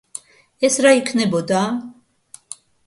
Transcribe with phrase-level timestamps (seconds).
[0.69, 1.63] ეს რა იქნებოდა?